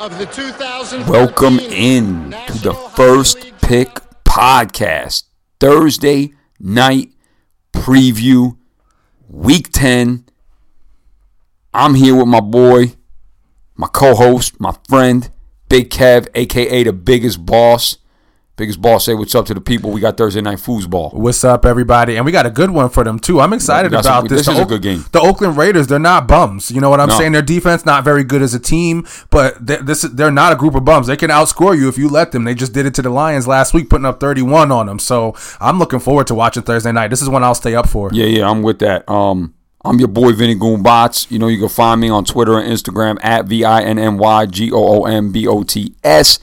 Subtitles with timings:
[0.00, 1.06] of the 2000.
[1.06, 5.24] Welcome in to the First Pick Podcast.
[5.60, 7.12] Thursday night
[7.74, 8.56] preview,
[9.28, 10.24] week 10.
[11.74, 12.94] I'm here with my boy,
[13.76, 15.30] my co host, my friend,
[15.68, 17.98] Big Kev, aka the biggest boss.
[18.60, 19.90] Biggest Ball say what's up to the people.
[19.90, 21.14] We got Thursday night foosball.
[21.14, 22.16] What's up, everybody?
[22.16, 23.40] And we got a good one for them too.
[23.40, 24.40] I'm excited about a- this.
[24.40, 25.02] this The is a good game.
[25.12, 26.70] The Oakland Raiders, they're not bums.
[26.70, 27.16] You know what I'm No.
[27.16, 27.32] saying?
[27.32, 30.74] Their defense not very good as a team, but they, this they're not a group
[30.74, 31.06] of bums.
[31.06, 32.44] They can outscore you if you let them.
[32.44, 34.98] They just did it to the Lions last week, putting up 31 on them.
[34.98, 37.08] So I'm looking forward to watching Thursday night.
[37.08, 38.10] This is one I'll stay up for.
[38.12, 39.08] Yeah, yeah, I'm with that.
[39.10, 39.54] Um,
[39.86, 41.30] I'm your boy Vinny Goombots.
[41.30, 44.18] You know, you can find me on Twitter and Instagram at V I N N
[44.18, 46.38] Y G O O M B O T S.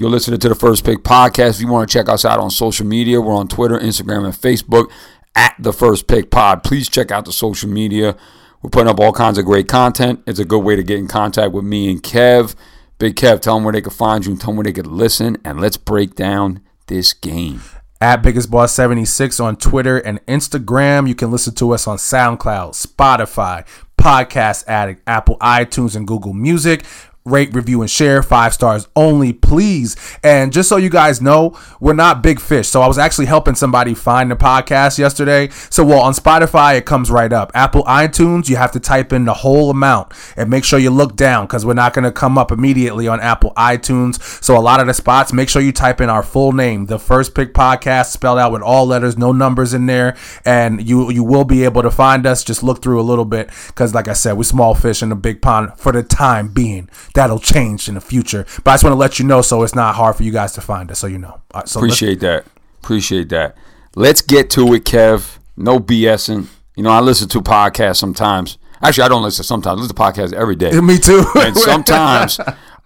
[0.00, 1.56] You're listening to the First Pick Podcast.
[1.56, 4.32] If you want to check us out on social media, we're on Twitter, Instagram, and
[4.32, 4.90] Facebook
[5.34, 6.64] at the First Pick Pod.
[6.64, 8.16] Please check out the social media.
[8.62, 10.22] We're putting up all kinds of great content.
[10.26, 12.54] It's a good way to get in contact with me and Kev.
[12.96, 14.90] Big Kev, tell them where they can find you and tell them where they can
[14.90, 15.36] listen.
[15.44, 17.60] And let's break down this game.
[18.00, 21.08] at Biggest Boss 76 on Twitter and Instagram.
[21.08, 23.66] You can listen to us on SoundCloud, Spotify,
[23.98, 26.86] Podcast Addict, Apple iTunes, and Google Music.
[27.24, 28.22] Rate, review, and share.
[28.22, 29.94] Five stars only, please.
[30.24, 32.68] And just so you guys know, we're not big fish.
[32.68, 35.50] So I was actually helping somebody find the podcast yesterday.
[35.68, 37.52] So well, on Spotify, it comes right up.
[37.54, 41.14] Apple iTunes, you have to type in the whole amount and make sure you look
[41.14, 44.20] down because we're not going to come up immediately on Apple iTunes.
[44.42, 46.98] So a lot of the spots, make sure you type in our full name, the
[46.98, 51.22] First Pick Podcast, spelled out with all letters, no numbers in there, and you you
[51.22, 52.42] will be able to find us.
[52.42, 55.16] Just look through a little bit because, like I said, we're small fish in a
[55.16, 56.88] big pond for the time being.
[57.14, 59.74] That'll change in the future, but I just want to let you know so it's
[59.74, 61.00] not hard for you guys to find us.
[61.00, 61.40] So you know.
[61.54, 62.46] Right, so Appreciate that.
[62.82, 63.56] Appreciate that.
[63.96, 65.38] Let's get to it, Kev.
[65.56, 66.46] No BSing.
[66.76, 68.58] You know, I listen to podcasts sometimes.
[68.82, 69.78] Actually, I don't listen sometimes.
[69.78, 70.70] I listen to podcasts every day.
[70.80, 71.24] Me too.
[71.34, 72.40] and sometimes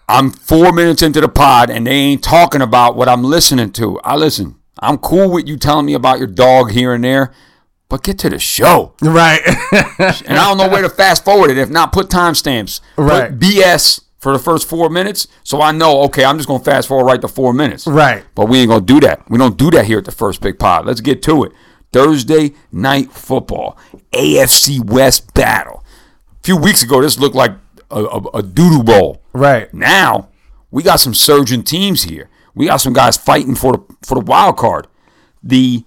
[0.09, 4.01] I'm four minutes into the pod and they ain't talking about what I'm listening to.
[4.01, 4.57] I listen.
[4.81, 7.33] I'm cool with you telling me about your dog here and there,
[7.89, 8.95] but get to the show.
[9.03, 9.41] right.
[10.27, 11.59] And I don't know where to fast forward it.
[11.59, 12.81] If not, put timestamps.
[12.97, 13.31] Right.
[13.31, 16.01] Put BS for the first four minutes, so I know.
[16.05, 17.87] Okay, I'm just gonna fast forward right to four minutes.
[17.87, 18.25] Right.
[18.35, 19.23] But we ain't gonna do that.
[19.31, 20.87] We don't do that here at the First Big Pod.
[20.87, 21.53] Let's get to it.
[21.93, 23.77] Thursday night football,
[24.13, 25.85] AFC West battle.
[26.33, 27.53] A few weeks ago, this looked like
[27.91, 29.23] a, a, a doodoo bowl.
[29.35, 29.73] right.
[29.75, 30.31] Now
[30.71, 32.31] we got some surging teams here.
[32.55, 34.87] We got some guys fighting for the for the wild card.
[35.43, 35.85] The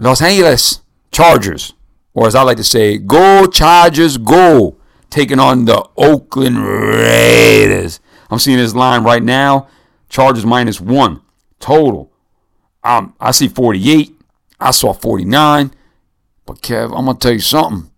[0.00, 0.80] Los Angeles
[1.12, 1.72] Chargers,
[2.14, 4.76] or as I like to say, go Chargers, go,
[5.12, 8.00] taking on the Oakland Raiders.
[8.30, 9.68] I'm seeing this line right now.
[10.08, 11.20] Chargers minus one
[11.60, 12.10] total.
[12.82, 14.10] Um, I see 48.
[14.58, 15.70] I saw 49.
[16.46, 17.90] But Kev, I'm gonna tell you something.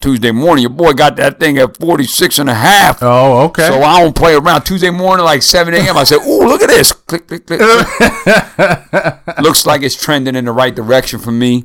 [0.00, 3.02] Tuesday morning, your boy got that thing at 46 and a half.
[3.02, 3.66] Oh, okay.
[3.66, 5.96] So I don't play around Tuesday morning like 7 a.m.
[5.96, 7.60] I said, "Ooh, look at this!" Click, click, click.
[7.60, 9.38] click.
[9.40, 11.64] Looks like it's trending in the right direction for me.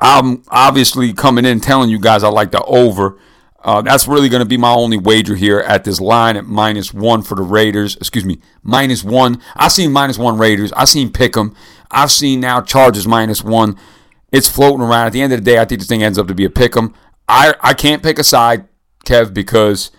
[0.00, 3.18] I'm obviously coming in telling you guys I like the over.
[3.64, 6.92] Uh, that's really going to be my only wager here at this line at minus
[6.92, 7.96] one for the Raiders.
[7.96, 9.40] Excuse me, minus one.
[9.54, 10.72] I've seen minus one Raiders.
[10.72, 11.54] I've seen Pick'em.
[11.90, 13.78] I've seen now Chargers minus one.
[14.32, 15.06] It's floating around.
[15.06, 16.48] At the end of the day, I think this thing ends up to be a
[16.48, 16.94] Pick'em.
[17.28, 18.66] I I can't pick a side,
[19.06, 19.92] Kev, because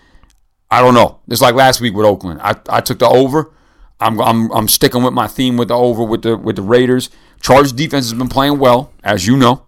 [0.69, 1.19] I don't know.
[1.29, 2.41] It's like last week with Oakland.
[2.41, 3.53] I, I took the over.
[3.99, 7.09] I'm, I'm I'm sticking with my theme with the over with the with the Raiders.
[7.41, 9.65] Chargers defense has been playing well, as you know.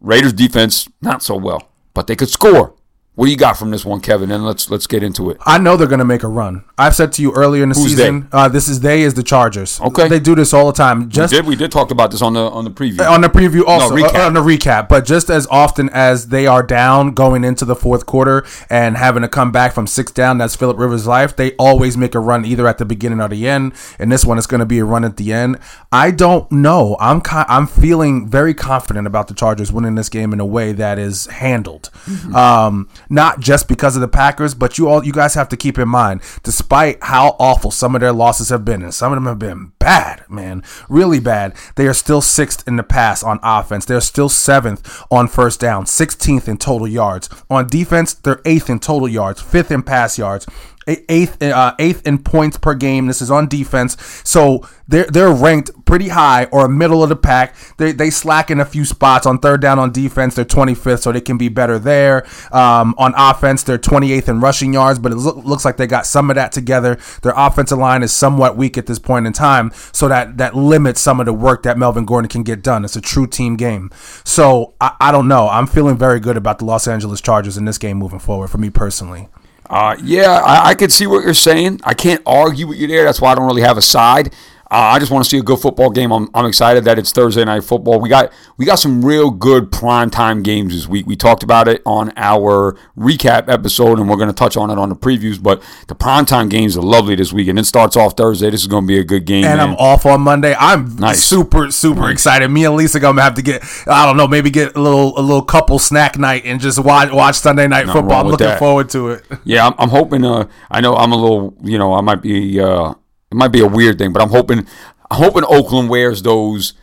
[0.00, 2.74] Raiders defense not so well, but they could score.
[3.18, 4.30] What do you got from this one, Kevin?
[4.30, 5.38] And let's let's get into it.
[5.44, 6.62] I know they're going to make a run.
[6.78, 9.24] I've said to you earlier in the Who's season, uh, this is they is the
[9.24, 9.80] Chargers.
[9.80, 10.06] Okay.
[10.06, 11.10] they do this all the time.
[11.10, 13.00] Just we did we did talk about this on the on the preview.
[13.10, 14.14] on the preview also recap.
[14.14, 17.74] uh, on the recap but just as often as they are down going into the
[17.74, 21.52] fourth quarter and having to come back from six down that's philip rivers life they
[21.56, 24.46] always make a run either at the beginning or the end and this one is
[24.46, 25.58] going to be a run at the end
[25.90, 30.32] i don't know i'm ki- i'm feeling very confident about the chargers winning this game
[30.32, 31.90] in a way that is handled
[32.34, 35.78] um not just because of the packers but you all you guys have to keep
[35.78, 39.26] in mind despite how awful some of their losses have been and some of them
[39.26, 43.84] have been bad man really bad they are still sixth in the pass on offense.
[43.84, 47.28] They're still seventh on first down 16th in total yards.
[47.50, 50.46] On defense they're eighth in total yards fifth in pass yards
[50.88, 53.06] eighth uh, eighth in points per game.
[53.06, 57.54] This is on defense, so they're they're ranked pretty high or middle of the pack.
[57.76, 60.34] They they slack in a few spots on third down on defense.
[60.34, 62.26] They're 25th, so they can be better there.
[62.52, 66.06] Um, on offense, they're 28th in rushing yards, but it look, looks like they got
[66.06, 66.98] some of that together.
[67.22, 71.00] Their offensive line is somewhat weak at this point in time, so that that limits
[71.00, 72.84] some of the work that Melvin Gordon can get done.
[72.84, 73.90] It's a true team game.
[74.24, 75.48] So I, I don't know.
[75.48, 78.48] I'm feeling very good about the Los Angeles Chargers in this game moving forward.
[78.48, 79.28] For me personally.
[79.68, 81.80] Uh, yeah, I, I can see what you're saying.
[81.84, 83.04] I can't argue with you there.
[83.04, 84.34] That's why I don't really have a side.
[84.70, 86.12] Uh, I just want to see a good football game.
[86.12, 88.00] I'm, I'm excited that it's Thursday night football.
[88.00, 91.06] We got we got some real good prime time games this week.
[91.06, 94.76] We talked about it on our recap episode, and we're going to touch on it
[94.76, 95.42] on the previews.
[95.42, 98.50] But the prime time games are lovely this week, and it starts off Thursday.
[98.50, 99.44] This is going to be a good game.
[99.44, 99.70] And man.
[99.70, 100.54] I'm off on Monday.
[100.58, 101.22] I'm Nice.
[101.22, 102.48] super super excited.
[102.48, 105.22] Me and Lisa gonna have to get I don't know maybe get a little a
[105.22, 108.20] little couple snack night and just watch watch Sunday night Nothing football.
[108.20, 108.58] I'm looking that.
[108.58, 109.24] forward to it.
[109.44, 110.24] Yeah, I'm, I'm hoping.
[110.26, 111.54] Uh, I know I'm a little.
[111.62, 112.60] You know, I might be.
[112.60, 112.92] Uh,
[113.30, 114.66] it might be a weird thing, but I'm hoping.
[115.10, 116.74] I'm hoping Oakland wears those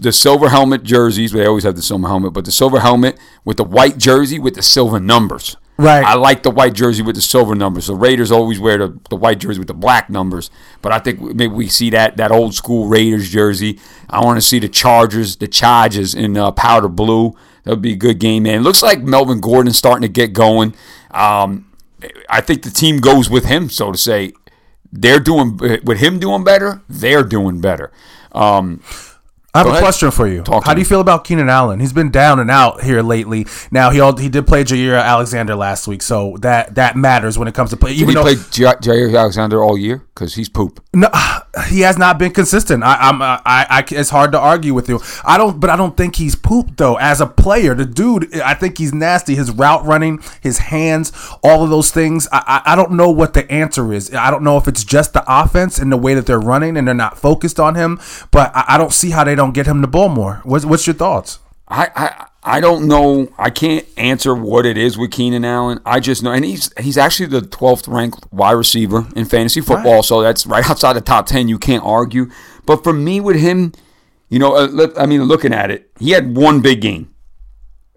[0.00, 1.32] the silver helmet jerseys.
[1.32, 4.54] They always have the silver helmet, but the silver helmet with the white jersey with
[4.54, 5.56] the silver numbers.
[5.76, 6.04] Right.
[6.04, 7.88] I like the white jersey with the silver numbers.
[7.88, 10.50] The Raiders always wear the, the white jersey with the black numbers,
[10.82, 13.80] but I think maybe we see that that old school Raiders jersey.
[14.08, 17.34] I want to see the Chargers, the Chargers in uh, powder blue.
[17.64, 18.60] That would be a good game, man.
[18.60, 20.74] It looks like Melvin Gordon's starting to get going.
[21.10, 21.72] Um,
[22.28, 24.32] I think the team goes with him, so to say.
[24.96, 26.80] They're doing with him doing better.
[26.88, 27.90] They're doing better.
[28.30, 28.80] Um,
[29.54, 29.82] I have Go a ahead.
[29.84, 30.42] question for you.
[30.42, 30.82] Talk How do me.
[30.82, 31.78] you feel about Keenan Allen?
[31.78, 33.46] He's been down and out here lately.
[33.70, 37.46] Now he all, he did play Jaire Alexander last week, so that that matters when
[37.46, 37.92] it comes to play.
[37.92, 39.98] did Even he though play J- Jaire Alexander all year?
[40.12, 40.80] Because he's poop.
[40.92, 41.08] No,
[41.68, 42.82] he has not been consistent.
[42.84, 45.00] I, I'm, I, I, it's hard to argue with you.
[45.24, 46.96] I don't, but I don't think he's pooped though.
[46.96, 49.34] As a player, the dude, I think he's nasty.
[49.36, 51.12] His route running, his hands,
[51.42, 52.28] all of those things.
[52.32, 54.12] I, I, I don't know what the answer is.
[54.14, 56.86] I don't know if it's just the offense and the way that they're running and
[56.88, 58.00] they're not focused on him.
[58.32, 60.40] But I, I don't see how they don't get him the ball more.
[60.44, 61.38] What's, what's your thoughts?
[61.68, 63.32] I, I I don't know.
[63.38, 65.80] I can't answer what it is with Keenan Allen.
[65.86, 70.02] I just know, and he's he's actually the 12th ranked wide receiver in fantasy football.
[70.02, 71.48] So that's right outside the top 10.
[71.48, 72.30] You can't argue.
[72.66, 73.72] But for me, with him,
[74.28, 77.14] you know, uh, I mean, looking at it, he had one big game.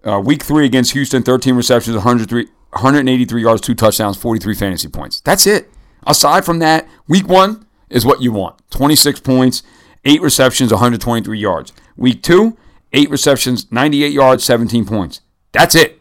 [0.02, 5.20] Uh, week three against Houston, 13 receptions, 103, 183 yards, two touchdowns, 43 fantasy points.
[5.20, 5.68] That's it.
[6.06, 9.62] Aside from that, week one is what you want 26 points,
[10.04, 11.72] eight receptions, 123 yards.
[11.96, 12.56] Week two,
[12.92, 15.20] eight receptions, 98 yards, 17 points.
[15.52, 16.00] That's it.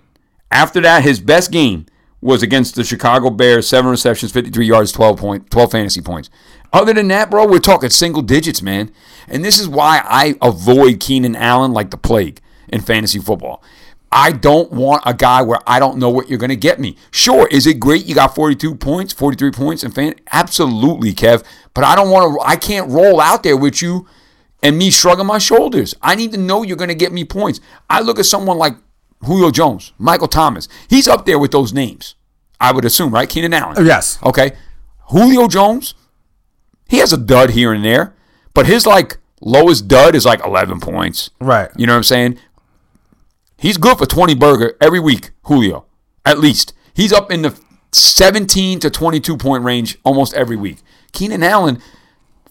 [0.52, 1.86] After that, his best game
[2.22, 6.30] was against the Chicago Bears, seven receptions, 53 yards, 12 point, 12 fantasy points.
[6.74, 8.92] Other than that, bro, we're talking single digits, man.
[9.28, 13.64] And this is why I avoid Keenan Allen like the plague in fantasy football.
[14.12, 16.96] I don't want a guy where I don't know what you're going to get me.
[17.12, 20.16] Sure, is it great you got 42 points, 43 points in fan?
[20.32, 21.44] Absolutely, Kev.
[21.74, 24.08] But I don't want to I can't roll out there with you
[24.64, 25.94] and me shrugging my shoulders.
[26.02, 27.60] I need to know you're going to get me points.
[27.90, 28.76] I look at someone like
[29.26, 30.68] Julio Jones, Michael Thomas.
[30.90, 32.16] He's up there with those names.
[32.60, 33.30] I would assume, right?
[33.30, 33.76] Keenan Allen.
[33.78, 34.20] Oh, yes.
[34.24, 34.54] Okay.
[35.10, 35.94] Julio Jones,
[36.90, 38.16] he has a dud here and there,
[38.54, 41.30] but his like lowest dud is like 11 points.
[41.40, 41.70] Right.
[41.76, 42.40] You know what I'm saying?
[43.58, 45.86] He's good for 20 burger every week, Julio.
[46.26, 46.74] At least.
[46.94, 47.60] He's up in the
[47.92, 50.78] 17 to 22 point range almost every week.
[51.12, 51.82] Keenan Allen,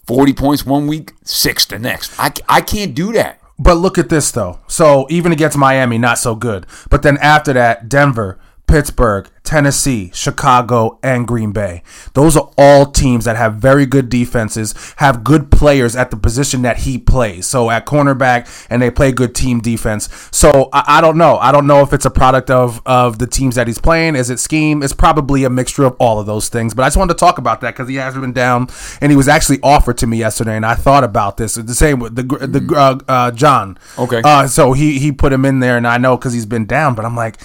[0.05, 2.17] 40 points one week, six the next.
[2.19, 3.39] I, I can't do that.
[3.59, 4.59] But look at this though.
[4.67, 6.65] So even against Miami, not so good.
[6.89, 8.37] But then after that, Denver,
[8.67, 11.81] Pittsburgh, Tennessee, Chicago, and Green Bay.
[12.13, 16.63] Those are all teams that have very good defenses, have good players at the position
[16.63, 17.47] that he plays.
[17.47, 20.09] So at cornerback, and they play good team defense.
[20.31, 21.37] So I, I don't know.
[21.37, 24.17] I don't know if it's a product of of the teams that he's playing.
[24.17, 24.83] Is it scheme?
[24.83, 26.73] It's probably a mixture of all of those things.
[26.73, 28.67] But I just wanted to talk about that because he has been down,
[28.99, 31.55] and he was actually offered to me yesterday, and I thought about this.
[31.55, 33.77] The same with the gr- the uh, uh, John.
[33.97, 34.21] Okay.
[34.25, 36.95] Uh, so he he put him in there, and I know because he's been down.
[36.95, 37.37] But I'm like,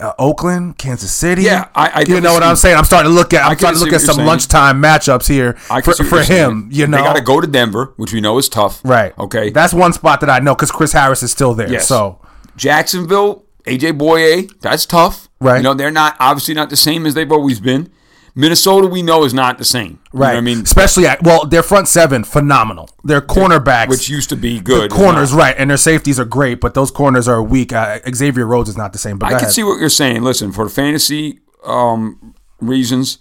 [0.00, 1.42] uh, Oakland, Kansas City.
[1.42, 2.76] Yeah, I- I you know what I'm saying.
[2.76, 3.44] I'm starting to look at.
[3.44, 4.26] I'm starting to look at some saying.
[4.28, 6.50] lunchtime matchups here I for, can see what for you're saying.
[6.50, 6.68] him.
[6.70, 8.80] You know, They got to go to Denver, which we know is tough.
[8.84, 9.16] right.
[9.18, 9.50] Okay.
[9.50, 11.70] that's one spot that I know because Chris Harris is still there.
[11.70, 11.86] Yes.
[11.88, 12.20] So
[12.56, 15.28] Jacksonville, AJ Bouye, that's tough.
[15.40, 15.58] Right.
[15.58, 17.90] You know, they're not obviously not the same as they've always been.
[18.34, 19.98] Minnesota, we know, is not the same.
[20.12, 20.36] You know right.
[20.36, 22.88] I mean, especially at well, their front seven phenomenal.
[23.04, 24.90] Their cornerbacks, which used to be good.
[24.90, 27.72] corners, right, and their safeties are great, but those corners are weak.
[27.72, 29.18] Uh, Xavier Rhodes is not the same.
[29.18, 29.52] But I can ahead.
[29.52, 30.22] see what you're saying.
[30.22, 33.18] Listen, for fantasy um, reasons,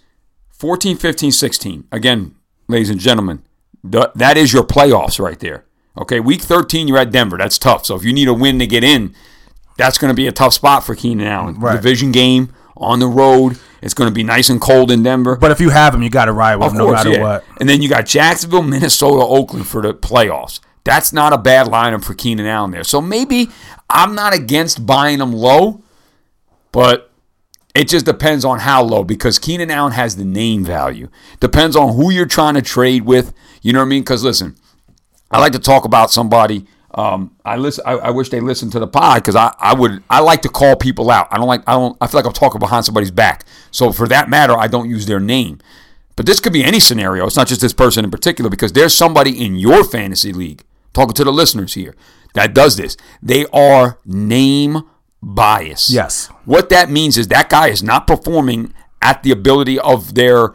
[0.52, 1.88] 14, 15, 16.
[1.92, 2.36] Again,
[2.68, 3.44] ladies and gentlemen,
[3.90, 5.66] th- that is your playoffs right there.
[5.98, 7.38] Okay, week 13, you're at Denver.
[7.38, 7.86] That's tough.
[7.86, 9.16] So if you need a win to get in,
[9.78, 11.60] that's going to be a tough spot for Keenan Allen.
[11.60, 11.76] Right.
[11.76, 13.58] Division game, on the road.
[13.82, 15.36] It's going to be nice and cold in Denver.
[15.36, 17.22] But if you have him, you got to ride with him no matter yeah.
[17.22, 17.46] what.
[17.60, 20.60] And then you got Jacksonville, Minnesota, Oakland for the playoffs.
[20.84, 22.84] That's not a bad lineup for Keenan Allen there.
[22.84, 23.50] So maybe
[23.90, 25.84] I'm not against buying them low,
[26.72, 27.12] but
[27.76, 31.10] it just depends on how low because Keenan Allen has the name value.
[31.40, 33.34] Depends on who you're trying to trade with.
[33.62, 34.02] You know what I mean?
[34.02, 34.56] Because listen,
[35.30, 36.66] I like to talk about somebody.
[36.98, 37.84] Um, I listen.
[37.86, 40.04] I, I wish they listened to the pod because I, I would.
[40.10, 41.28] I like to call people out.
[41.32, 41.62] I don't like.
[41.68, 41.96] I don't.
[42.02, 43.46] I feel like I'm talking behind somebody's back.
[43.72, 45.60] So for that matter, I don't use their name.
[46.16, 47.28] But this could be any scenario.
[47.28, 50.64] It's not just this person in particular because there's somebody in your fantasy league.
[50.94, 51.96] Talking to the listeners here
[52.34, 52.98] that does this.
[53.22, 54.84] They are name
[55.22, 55.90] bias.
[55.90, 56.28] Yes.
[56.46, 60.54] What that means is that guy is not performing at the ability of their,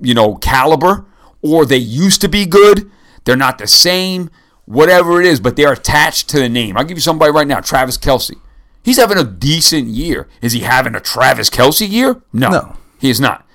[0.00, 1.06] you know, caliber,
[1.42, 2.90] or they used to be good.
[3.24, 4.30] They're not the same,
[4.66, 6.76] whatever it is, but they're attached to the name.
[6.76, 8.36] I'll give you somebody right now, Travis Kelce.
[8.82, 10.28] He's having a decent year.
[10.42, 12.22] Is he having a Travis Kelce year?
[12.32, 12.76] No, No.
[12.98, 13.46] he is not.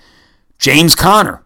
[0.57, 1.43] James Conner.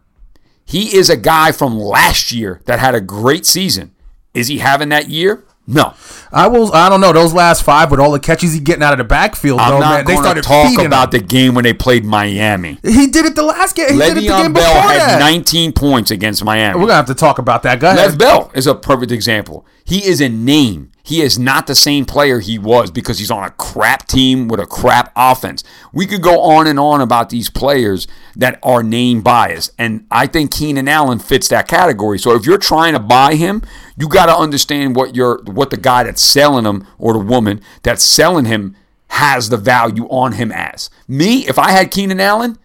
[0.65, 3.91] He is a guy from last year that had a great season.
[4.33, 5.43] Is he having that year?
[5.65, 5.93] No.
[6.31, 6.73] I will.
[6.73, 9.05] I don't know those last five with all the catches he getting out of the
[9.05, 9.59] backfield.
[9.59, 11.21] I'm though, not man, they started talk about him.
[11.21, 12.79] the game when they played Miami.
[12.83, 13.93] He did it the last game.
[13.93, 15.19] He did it the game Le'Veon before Bell had that.
[15.19, 16.77] 19 points against Miami.
[16.77, 17.79] We're gonna have to talk about that.
[17.79, 18.17] Go Lev.
[18.17, 19.65] Bell is a perfect example.
[19.85, 20.91] He is a name.
[21.05, 24.61] He is not the same player he was because he's on a crap team with
[24.61, 25.61] a crap offense.
[25.91, 30.27] We could go on and on about these players that are name biased, and I
[30.27, 32.19] think Keenan Allen fits that category.
[32.19, 33.63] So if you're trying to buy him,
[33.97, 37.59] you got to understand what your what the guy that's selling him or the woman
[37.81, 38.77] that's selling him
[39.09, 40.89] has the value on him as.
[41.07, 42.57] Me, if I had Keenan Allen,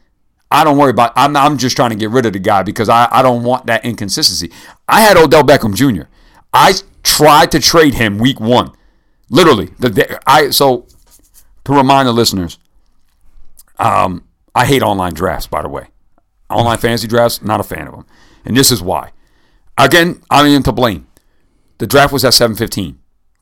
[0.50, 1.12] I don't worry about.
[1.16, 3.66] I'm I'm just trying to get rid of the guy because I, I don't want
[3.66, 4.52] that inconsistency.
[4.86, 6.08] I had Odell Beckham Jr.
[6.52, 8.72] I tried to trade him week one,
[9.30, 9.70] literally.
[9.78, 10.86] The, the I so
[11.64, 12.58] to remind the listeners,
[13.78, 14.24] um,
[14.54, 15.46] I hate online drafts.
[15.46, 15.88] By the way,
[16.50, 18.06] online fantasy drafts, not a fan of them,
[18.44, 19.12] and this is why.
[19.76, 21.06] Again, I'm even to blame.
[21.78, 22.97] The draft was at 7:15.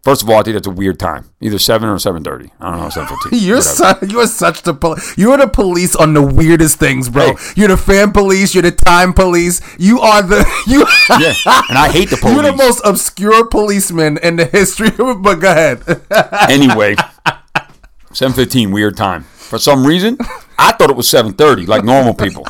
[0.06, 2.52] First of all, I think that's a weird time, either seven or 7:30.
[2.60, 3.16] I don't know, 7:15.
[3.32, 7.34] You're su- you're such the pol- you're the police on the weirdest things, bro.
[7.34, 7.52] Hey.
[7.56, 8.54] You're the fan police.
[8.54, 9.60] You're the time police.
[9.80, 10.86] You are the you.
[11.18, 11.34] yeah,
[11.68, 12.34] and I hate the police.
[12.40, 14.92] You're the most obscure policeman in the history.
[14.96, 15.82] of But go ahead.
[16.48, 16.94] anyway,
[18.12, 19.25] 7:15 weird time.
[19.34, 20.18] For some reason,
[20.56, 22.46] I thought it was 7:30 like normal people.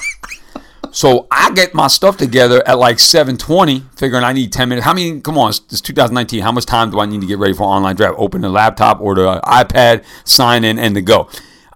[0.96, 4.86] So I get my stuff together at like 7:20, figuring I need 10 minutes.
[4.86, 5.20] How many?
[5.20, 6.40] Come on, it's, it's 2019.
[6.40, 8.14] How much time do I need to get ready for online draft?
[8.16, 11.28] Open the laptop or the iPad, sign in, and to go.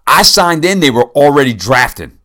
[0.06, 0.80] I signed in.
[0.80, 2.18] They were already drafting,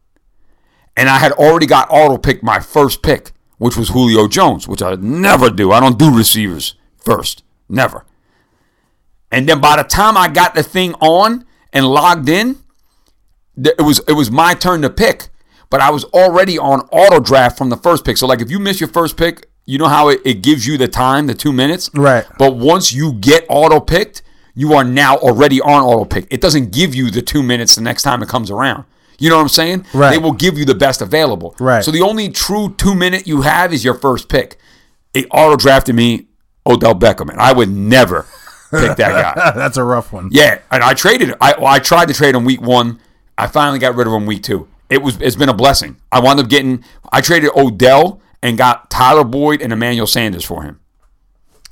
[0.96, 4.82] and I had already got auto picked my first pick, which was Julio Jones, which
[4.82, 5.74] I never do.
[5.74, 8.06] I don't do receivers first, never.
[9.34, 12.56] And then by the time I got the thing on and logged in,
[13.58, 15.28] it was it was my turn to pick.
[15.76, 18.16] But I was already on auto draft from the first pick.
[18.16, 20.78] So like if you miss your first pick, you know how it, it gives you
[20.78, 21.90] the time, the two minutes?
[21.94, 22.26] Right.
[22.40, 24.22] But once you get auto picked,
[24.54, 26.28] you are now already on auto pick.
[26.32, 28.86] It doesn't give you the two minutes the next time it comes around.
[29.20, 29.86] You know what I'm saying?
[29.94, 30.12] Right.
[30.12, 31.58] They will give you the best available.
[31.60, 31.84] Right.
[31.84, 34.58] So the only true two minute you have is your first pick.
[35.14, 36.28] It auto drafted me
[36.66, 38.22] Odell Beckham, and I would never
[38.72, 39.52] pick that guy.
[39.54, 40.30] That's a rough one.
[40.32, 41.34] Yeah, and I traded.
[41.42, 43.02] I well, I tried to trade him week one.
[43.38, 44.70] I finally got rid of him week two.
[44.90, 45.98] It was it's been a blessing.
[46.12, 46.84] I wound up getting.
[47.12, 50.80] I traded Odell and got Tyler Boyd and Emmanuel Sanders for him.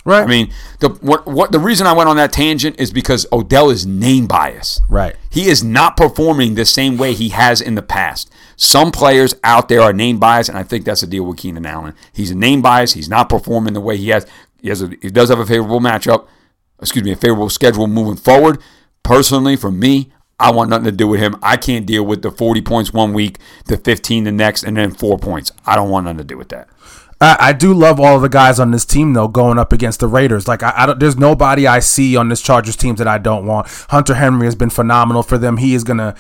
[0.06, 0.24] Right.
[0.24, 3.70] I mean, the what what the reason I went on that tangent is because Odell
[3.70, 4.82] is name bias.
[4.90, 5.16] Right.
[5.30, 8.30] He is not performing the same way he has in the past.
[8.58, 11.66] Some players out there are name bias, and I think that's the deal with Keenan
[11.66, 11.94] Allen.
[12.12, 12.94] He's a name bias.
[12.94, 14.28] He's not performing the way he has.
[14.62, 14.82] He has.
[14.82, 16.28] A, he does have a favorable matchup.
[16.82, 18.62] Excuse me, a favorable schedule moving forward.
[19.04, 21.36] Personally, for me, I want nothing to do with him.
[21.42, 24.92] I can't deal with the 40 points one week, the 15 the next, and then
[24.92, 25.52] four points.
[25.66, 26.68] I don't want nothing to do with that.
[27.24, 30.02] I, I do love all of the guys on this team though going up against
[30.02, 30.48] the Raiders.
[30.48, 33.46] Like I, I don't, there's nobody I see on this Chargers team that I don't
[33.46, 33.68] want.
[33.90, 35.58] Hunter Henry has been phenomenal for them.
[35.58, 36.16] He is gonna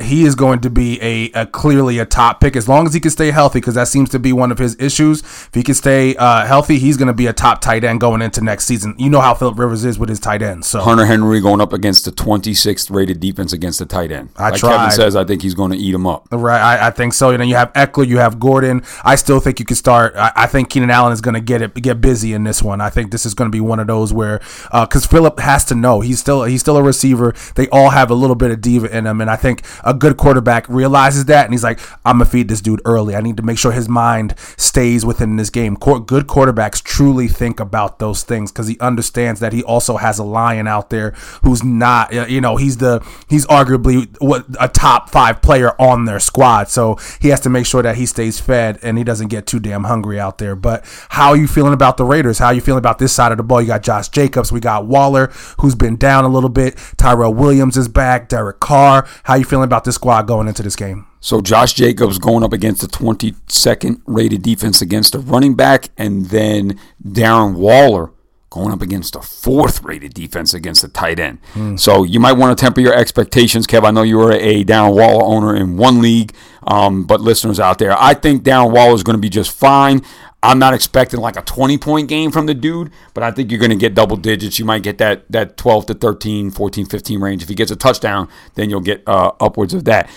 [0.00, 3.00] he is going to be a, a clearly a top pick as long as he
[3.00, 5.22] can stay healthy because that seems to be one of his issues.
[5.22, 8.40] If he can stay uh, healthy, he's gonna be a top tight end going into
[8.40, 8.94] next season.
[8.96, 10.68] You know how Philip Rivers is with his tight ends.
[10.68, 14.30] So Hunter Henry going up against the 26th rated defense against the tight end.
[14.36, 14.76] I like tried.
[14.76, 16.28] Kevin says, I think he's going to eat him up.
[16.30, 17.30] Right, I, I think so.
[17.30, 18.82] And then you have Ekeler, you have Gordon.
[19.02, 20.14] I still think you can start.
[20.16, 22.82] I, I think Keenan Allen is going to get it get busy in this one.
[22.82, 25.64] I think this is going to be one of those where because uh, Philip has
[25.66, 27.34] to know he's still he's still a receiver.
[27.54, 30.18] They all have a little bit of diva in them, and I think a good
[30.18, 33.16] quarterback realizes that, and he's like, I'm gonna feed this dude early.
[33.16, 35.76] I need to make sure his mind stays within this game.
[35.76, 40.24] Good quarterbacks truly think about those things because he understands that he also has a
[40.24, 45.40] lion out there who's not, you know, he's the he's arguably what a top five
[45.40, 46.68] player on their squad.
[46.68, 49.58] So he has to make sure that he stays fed and he doesn't get too
[49.58, 50.56] damn hungry out there.
[50.56, 52.38] But how are you feeling about the Raiders?
[52.38, 53.60] How are you feeling about this side of the ball?
[53.60, 55.26] You got Josh Jacobs, we got Waller,
[55.60, 56.76] who's been down a little bit.
[56.96, 58.28] Tyrell Williams is back.
[58.28, 59.06] Derek Carr.
[59.24, 61.06] How are you feeling about this squad going into this game?
[61.20, 66.26] So Josh Jacobs going up against the 22nd rated defense against the running back, and
[66.26, 68.10] then Darren Waller
[68.54, 71.42] going up against a fourth rated defense against the tight end.
[71.54, 71.78] Mm.
[71.78, 73.84] So you might want to temper your expectations, Kev.
[73.84, 76.32] I know you were a Darren Waller owner in one league,
[76.62, 80.02] um, but listeners out there, I think Darren Waller is going to be just fine.
[80.40, 83.58] I'm not expecting like a 20 point game from the dude, but I think you're
[83.58, 84.60] going to get double digits.
[84.60, 87.42] You might get that that 12 to 13, 14, 15 range.
[87.42, 90.08] If he gets a touchdown, then you'll get uh, upwards of that.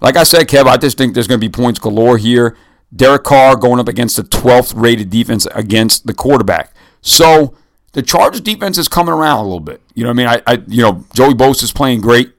[0.00, 2.56] Like I said, Kev, I just think there's going to be points galore here.
[2.94, 6.74] Derek Carr going up against the 12th rated defense against the quarterback.
[7.02, 7.54] So
[7.92, 9.80] the Chargers defense is coming around a little bit.
[9.94, 10.42] You know what I mean?
[10.46, 12.32] I, I you know, Joey Bosa is playing great.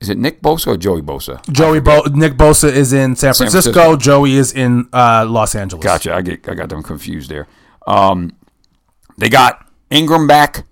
[0.00, 1.42] Is it Nick Bosa or Joey Bosa?
[1.50, 3.60] Joey Bo- Nick Bosa is in San Francisco.
[3.60, 3.96] San Francisco.
[3.96, 5.82] Joey is in uh, Los Angeles.
[5.84, 6.14] Gotcha.
[6.14, 7.48] I get I got them confused there.
[7.86, 8.36] Um,
[9.16, 10.64] they got Ingram back.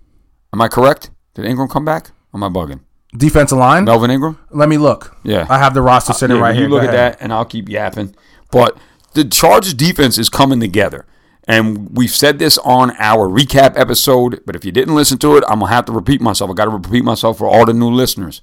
[0.53, 1.11] Am I correct?
[1.35, 2.13] Did Ingram come back?
[2.33, 2.81] Am I bugging?
[3.17, 3.85] Defensive line.
[3.85, 4.39] Melvin Ingram.
[4.51, 5.17] Let me look.
[5.25, 6.69] Yeah, I have the roster sitting uh, yeah, right you here.
[6.69, 8.15] You look at that, and I'll keep yapping.
[8.53, 8.79] But
[9.15, 11.07] the Chargers defense is coming together.
[11.47, 15.45] And we've said this on our recap episode, but if you didn't listen to it,
[15.47, 16.51] I'm going to have to repeat myself.
[16.51, 18.43] I got to repeat myself for all the new listeners.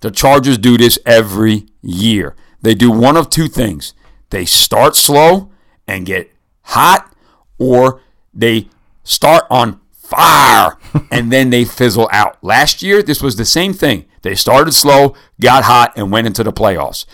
[0.00, 2.34] The Chargers do this every year.
[2.62, 3.92] They do one of two things
[4.30, 5.50] they start slow
[5.86, 6.30] and get
[6.62, 7.14] hot,
[7.58, 8.00] or
[8.34, 8.68] they
[9.04, 10.76] start on fire
[11.10, 12.42] and then they fizzle out.
[12.42, 14.06] Last year, this was the same thing.
[14.22, 17.04] They started slow, got hot, and went into the playoffs.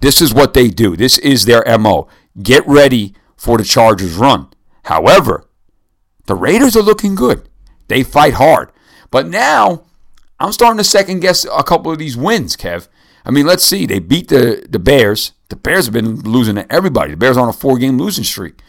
[0.00, 0.96] This is what they do.
[0.96, 2.08] This is their MO.
[2.42, 4.48] Get ready for the Chargers run.
[4.84, 5.46] However,
[6.26, 7.48] the Raiders are looking good.
[7.88, 8.70] They fight hard.
[9.10, 9.84] But now,
[10.40, 12.88] I'm starting to second guess a couple of these wins, Kev.
[13.24, 13.86] I mean, let's see.
[13.86, 15.32] They beat the, the Bears.
[15.48, 17.12] The Bears have been losing to everybody.
[17.12, 18.60] The Bears are on a four game losing streak.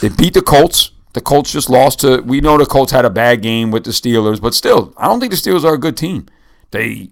[0.00, 0.92] They beat the Colts.
[1.12, 2.20] The Colts just lost to.
[2.20, 5.18] We know the Colts had a bad game with the Steelers, but still, I don't
[5.18, 6.26] think the Steelers are a good team.
[6.70, 7.10] They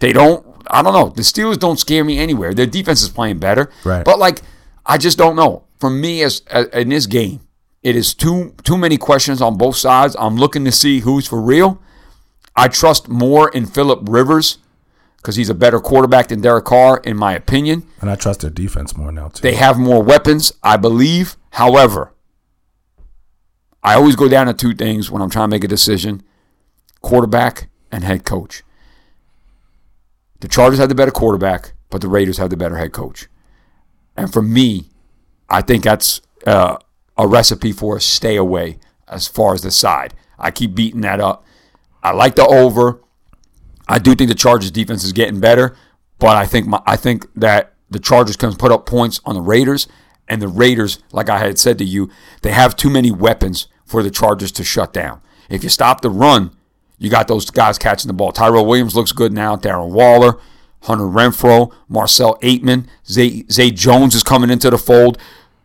[0.00, 0.44] they don't.
[0.70, 1.08] I don't know.
[1.08, 2.52] The Steelers don't scare me anywhere.
[2.52, 4.04] Their defense is playing better, right?
[4.04, 4.42] But like,
[4.84, 7.40] I just don't know for me as, as uh, in this game,
[7.82, 10.16] it is too too many questions on both sides.
[10.18, 11.80] I'm looking to see who's for real.
[12.56, 14.58] I trust more in Philip Rivers
[15.16, 17.86] because he's a better quarterback than Derek Carr, in my opinion.
[18.00, 19.42] And I trust their defense more now too.
[19.42, 21.36] They have more weapons, I believe.
[21.50, 22.12] However,
[23.82, 26.22] I always go down to two things when I'm trying to make a decision:
[27.00, 28.62] quarterback and head coach.
[30.40, 33.28] The Chargers have the better quarterback, but the Raiders have the better head coach.
[34.16, 34.90] And for me,
[35.48, 36.78] I think that's uh,
[37.16, 40.14] a recipe for a stay away as far as the side.
[40.38, 41.44] I keep beating that up.
[42.02, 43.00] I like the over.
[43.88, 45.76] I do think the Chargers defense is getting better,
[46.18, 49.40] but I think my, I think that the Chargers can put up points on the
[49.40, 49.88] Raiders,
[50.28, 52.10] and the Raiders, like I had said to you,
[52.42, 55.22] they have too many weapons for the Chargers to shut down.
[55.48, 56.50] If you stop the run,
[56.98, 58.32] you got those guys catching the ball.
[58.32, 59.56] Tyrell Williams looks good now.
[59.56, 60.38] Darren Waller,
[60.88, 65.18] Hunter Renfrow, Marcel Ateman, Zay, Zay Jones is coming into the fold.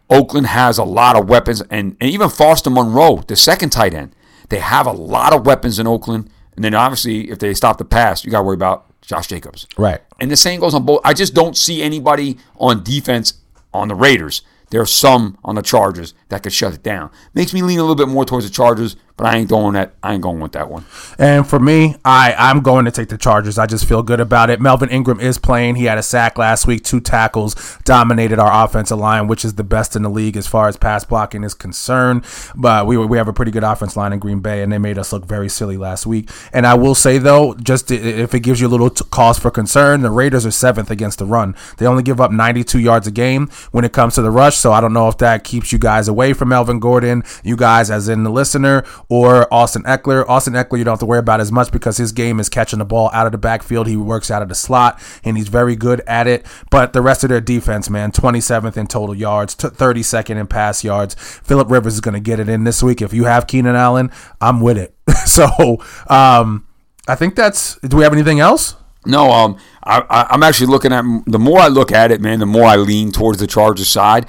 [0.09, 4.13] Oakland has a lot of weapons, and, and even Foster Moreau, the second tight end,
[4.49, 6.29] they have a lot of weapons in Oakland.
[6.55, 9.65] And then obviously, if they stop the pass, you got to worry about Josh Jacobs.
[9.77, 10.01] Right.
[10.19, 11.01] And the same goes on both.
[11.03, 13.33] I just don't see anybody on defense
[13.73, 17.11] on the Raiders there are some on the Chargers that could shut it down.
[17.35, 19.93] Makes me lean a little bit more towards the Chargers, but I ain't going that.
[20.01, 20.85] I ain't going with that one.
[21.19, 23.57] And for me, I I'm going to take the Chargers.
[23.57, 24.59] I just feel good about it.
[24.59, 25.75] Melvin Ingram is playing.
[25.75, 29.63] He had a sack last week, two tackles, dominated our offensive line, which is the
[29.63, 32.25] best in the league as far as pass blocking is concerned.
[32.55, 34.97] But we we have a pretty good offense line in Green Bay, and they made
[34.97, 36.29] us look very silly last week.
[36.51, 39.51] And I will say though, just if it gives you a little t- cause for
[39.51, 41.55] concern, the Raiders are seventh against the run.
[41.77, 44.57] They only give up 92 yards a game when it comes to the rush.
[44.57, 47.91] So I don't know if that keeps you guys away from Melvin Gordon, you guys
[47.91, 50.27] as in the listener, or Austin Ekeler.
[50.27, 52.79] Austin Ekeler, you don't have to worry about as much because his game is catching
[52.79, 53.87] the ball out of the backfield.
[53.87, 56.45] He works out of the slot and he's very good at it.
[56.69, 61.15] But the rest of their defense, man, 27th in total yards, 32nd in pass yards.
[61.15, 63.01] Philip Rivers is going to get it in this week.
[63.01, 64.11] If you have Keenan Allen,
[64.41, 64.95] I'm with it.
[65.25, 66.67] so, um,
[67.07, 67.77] I think that's.
[67.79, 68.75] Do we have anything else?
[69.05, 72.45] No, um, I, am actually looking at the more I look at it, man, the
[72.45, 74.27] more I lean towards the Chargers side.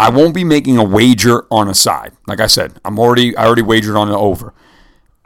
[0.00, 2.12] I won't be making a wager on a side.
[2.26, 4.54] Like I said, I'm already I already wagered on the over.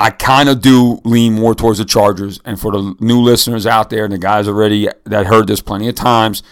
[0.00, 2.40] I kind of do lean more towards the Chargers.
[2.44, 5.88] And for the new listeners out there and the guys already that heard this plenty
[5.88, 6.42] of times,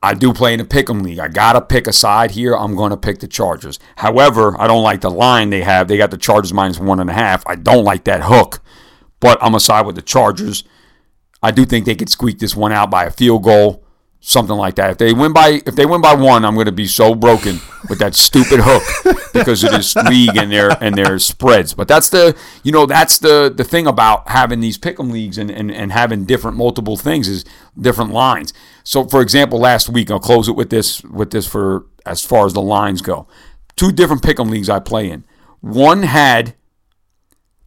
[0.00, 1.18] I do play in a pick'em league.
[1.18, 2.54] I gotta pick a side here.
[2.54, 3.80] I'm gonna pick the Chargers.
[3.96, 5.88] However, I don't like the line they have.
[5.88, 7.44] They got the Chargers minus one and a half.
[7.48, 8.60] I don't like that hook,
[9.18, 10.62] but I'm gonna side with the Chargers.
[11.42, 13.82] I do think they could squeak this one out by a field goal,
[14.20, 14.90] something like that.
[14.90, 17.98] If they win by if they win by one, I'm gonna be so broken with
[17.98, 18.82] that stupid hook
[19.32, 21.74] because of this league and their and their spreads.
[21.74, 25.50] But that's the you know that's the the thing about having these pick'em leagues and,
[25.50, 27.44] and and having different multiple things is
[27.78, 28.52] different lines.
[28.84, 32.46] So for example, last week I'll close it with this with this for as far
[32.46, 33.26] as the lines go.
[33.76, 35.24] Two different pick'em leagues I play in.
[35.60, 36.54] One had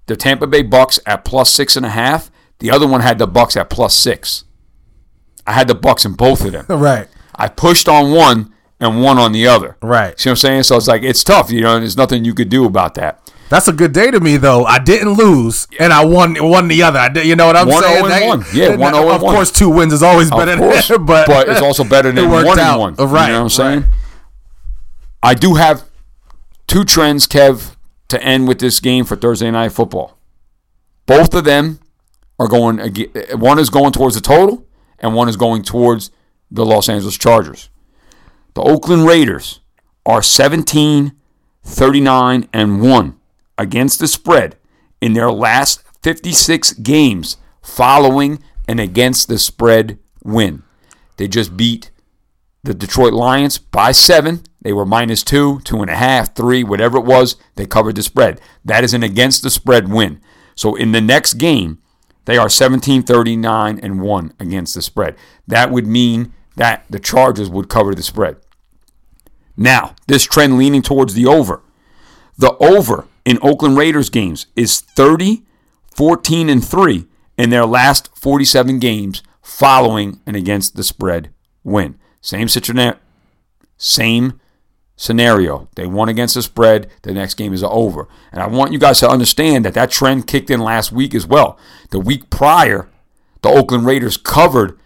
[0.05, 2.29] the Tampa Bay Bucks at plus six and a half.
[2.59, 4.43] The other one had the Bucks at plus six.
[5.45, 6.65] I had the Bucks in both of them.
[6.79, 7.07] Right.
[7.35, 9.75] I pushed on one and one on the other.
[9.81, 10.19] Right.
[10.19, 10.63] See what I'm saying?
[10.63, 13.19] So it's like it's tough, you know, there's nothing you could do about that.
[13.49, 14.65] That's a good day to me, though.
[14.65, 16.97] I didn't lose, and I won won the other.
[16.97, 18.05] I did, you know what I'm One oh saying?
[18.05, 18.43] oh That- one.
[18.53, 19.15] Yeah, one oh and one.
[19.15, 22.11] Of course, two wins is always Of better course, than but but it's also better
[22.13, 22.71] than one out.
[22.73, 22.95] and one.
[23.11, 23.27] Right.
[23.27, 23.79] You know what I'm saying?
[23.81, 23.89] right.
[25.21, 25.83] I do have
[26.67, 27.75] two trends, Kev,
[28.09, 30.17] to end with this game for Thursday night football.
[31.05, 31.79] Both of them
[32.39, 32.79] are going.
[33.35, 34.65] One is going towards the total,
[34.99, 36.11] and one is going towards
[36.49, 37.69] the Los Angeles Chargers.
[38.53, 39.59] The Oakland Raiders
[40.05, 41.13] are 17,
[41.63, 43.19] 39, and 1
[43.57, 44.57] against the spread
[45.01, 50.63] in their last 56 games following an against the spread win.
[51.17, 51.91] They just beat
[52.63, 54.43] the Detroit Lions by seven.
[54.61, 57.35] They were minus two, two and a half, three, whatever it was.
[57.55, 58.39] They covered the spread.
[58.63, 60.21] That is an against the spread win.
[60.55, 61.79] So in the next game,
[62.25, 65.15] they are 17, 39, and 1 against the spread.
[65.47, 68.37] That would mean that the Chargers would cover the spread.
[69.57, 71.61] Now, this trend leaning towards the over.
[72.37, 75.43] The over in Oakland Raiders games is 30,
[75.95, 77.07] 14, and 3
[77.37, 81.29] in their last 47 games following an against the spread
[81.63, 81.99] win.
[82.21, 82.97] Same situation,
[83.77, 84.39] same
[84.95, 85.67] scenario.
[85.75, 86.89] They won against the spread.
[87.01, 88.07] The next game is over.
[88.31, 91.25] And I want you guys to understand that that trend kicked in last week as
[91.25, 91.57] well.
[91.89, 92.89] The week prior,
[93.41, 94.79] the Oakland Raiders covered.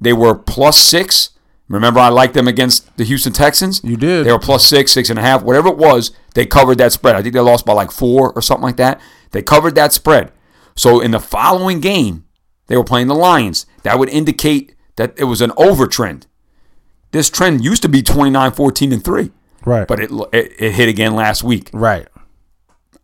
[0.00, 1.30] They were plus six.
[1.68, 3.82] Remember, I liked them against the Houston Texans.
[3.82, 4.26] You did.
[4.26, 6.10] They were plus six, six and a half, whatever it was.
[6.34, 7.16] They covered that spread.
[7.16, 9.00] I think they lost by like four or something like that.
[9.30, 10.32] They covered that spread.
[10.76, 12.24] So in the following game,
[12.66, 13.66] they were playing the Lions.
[13.82, 16.26] That would indicate that it was an over trend.
[17.14, 19.30] This trend used to be 29, 14, and 3.
[19.64, 19.86] Right.
[19.86, 21.70] But it, it, it hit again last week.
[21.72, 22.08] right.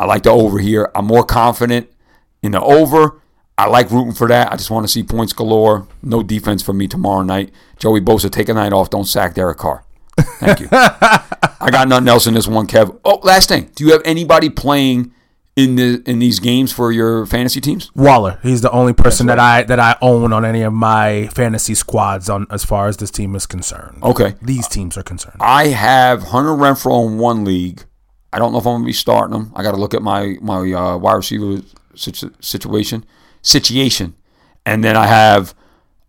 [0.01, 0.91] I like the over here.
[0.97, 1.89] I'm more confident
[2.43, 3.21] in the over.
[3.57, 4.51] I like rooting for that.
[4.51, 5.87] I just want to see points galore.
[6.03, 7.53] No defense for me tomorrow night.
[7.79, 8.91] Joey Bosa, take a night off.
[8.91, 9.85] Don't sack Derek Carr.
[10.19, 10.69] Thank you.
[10.73, 12.99] I got nothing else in this one, Kev.
[13.05, 13.71] Oh, last thing.
[13.77, 15.13] Do you have anybody playing
[15.65, 17.91] in the in these games for your fantasy teams?
[17.95, 18.39] Waller.
[18.43, 22.29] He's the only person that I that I own on any of my fantasy squads
[22.29, 24.03] on as far as this team is concerned.
[24.03, 24.35] Okay.
[24.43, 25.37] These teams are concerned.
[25.41, 27.85] I have Hunter Renfrow in one league.
[28.33, 29.53] I don't know if I'm gonna be starting him.
[29.55, 31.63] I got to look at my my uh, wide receiver
[31.95, 33.05] situ- situation
[33.43, 34.15] situation,
[34.65, 35.55] and then I have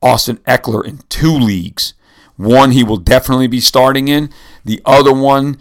[0.02, 1.94] Austin Ekeler in two leagues.
[2.38, 4.30] One he will definitely be starting in.
[4.66, 5.60] The other one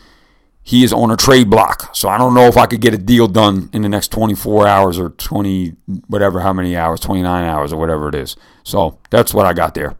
[0.62, 2.98] he is on a trade block, so I don't know if I could get a
[2.98, 5.74] deal done in the next 24 hours or 20
[6.06, 8.36] whatever how many hours, 29 hours or whatever it is.
[8.62, 9.96] So that's what I got there.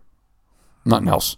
[0.85, 1.37] Nothing else.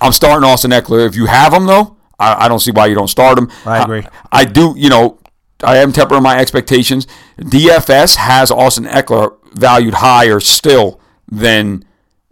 [0.00, 1.06] I'm starting Austin Ekeler.
[1.06, 3.50] If you have him though, I, I don't see why you don't start him.
[3.64, 4.02] I agree.
[4.02, 4.74] I, I do.
[4.76, 5.18] You know,
[5.62, 7.06] I am tempering my expectations.
[7.38, 11.84] DFS has Austin Ekeler valued higher still than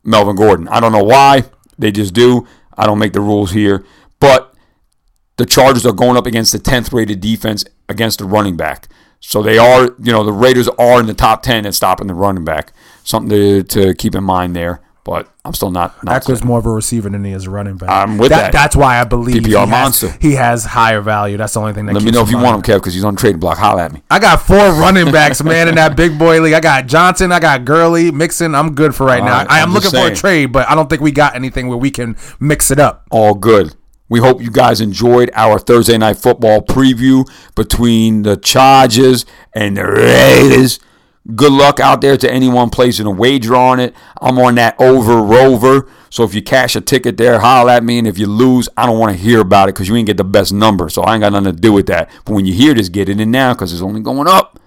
[0.05, 0.69] Melvin Gordon.
[0.69, 1.45] I don't know why.
[1.79, 2.47] They just do.
[2.77, 3.85] I don't make the rules here,
[4.21, 4.50] but
[5.41, 8.89] the Chargers are going up against the 10th rated defense against the running back.
[9.21, 12.15] So they are, you know, the Raiders are in the top 10 at stopping the
[12.15, 12.75] running back.
[13.05, 14.83] Something to, to keep in mind there.
[15.03, 16.05] But I'm still not.
[16.05, 17.89] not Ekeler's more of a receiver than he is a running back.
[17.89, 18.53] I'm with that.
[18.53, 20.15] That's why I believe PPR he has, monster.
[20.21, 21.39] he has higher value.
[21.39, 21.95] That's the only thing that.
[21.95, 23.57] Let me know if you want him, Kev, because he's on trade block.
[23.57, 24.03] Holla at me.
[24.11, 26.53] I got four running backs, man, in that big boy league.
[26.53, 28.55] I got Johnson, I got Gurley, Mixon.
[28.55, 29.39] I'm good for right All now.
[29.39, 31.69] right, I am looking just for a trade, but I don't think we got anything
[31.69, 33.07] where we can mix it up.
[33.11, 33.75] all good.
[34.11, 39.87] We hope you guys enjoyed our Thursday night football preview between the Chargers and the
[39.87, 40.81] Raiders.
[41.37, 43.95] Good luck out there to anyone placing a wager on it.
[44.21, 45.89] I'm on that over rover.
[46.09, 47.99] So if you cash a ticket there, holler at me.
[47.99, 50.17] And if you lose, I don't want to hear about it because you ain't get
[50.17, 50.89] the best number.
[50.89, 52.11] So I ain't got nothing to do with that.
[52.25, 54.59] But when you hear this, get it in now because it's only going up.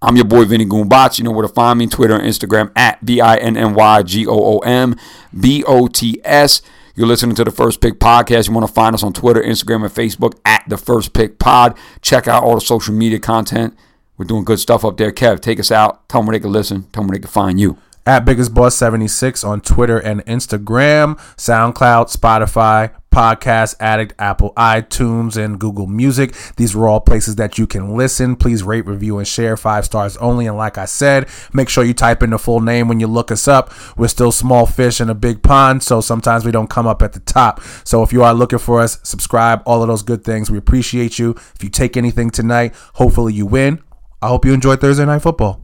[0.00, 1.18] I'm your boy Vinny Goombots.
[1.18, 4.02] You know where to find me Twitter and Instagram at V I N N Y
[4.04, 4.96] G O O M
[5.38, 6.62] B O T S.
[7.00, 8.46] You You're listening to the First Pick Podcast.
[8.46, 11.78] You want to find us on Twitter, Instagram, and Facebook at the First Pick Pod.
[12.02, 13.74] Check out all the social media content.
[14.18, 15.10] We're doing good stuff up there.
[15.10, 16.06] Kev, take us out.
[16.10, 16.82] Tell them where they can listen.
[16.92, 17.78] Tell them where they can find you.
[18.04, 25.58] At Biggest Boss 76 on Twitter and Instagram, SoundCloud, Spotify, Podcast Addict, Apple iTunes, and
[25.58, 26.34] Google Music.
[26.56, 28.36] These are all places that you can listen.
[28.36, 29.56] Please rate, review, and share.
[29.56, 30.46] Five stars only.
[30.46, 33.30] And like I said, make sure you type in the full name when you look
[33.30, 33.72] us up.
[33.96, 37.12] We're still small fish in a big pond, so sometimes we don't come up at
[37.12, 37.60] the top.
[37.84, 40.50] So if you are looking for us, subscribe, all of those good things.
[40.50, 41.30] We appreciate you.
[41.54, 43.82] If you take anything tonight, hopefully you win.
[44.22, 45.59] I hope you enjoy Thursday Night Football.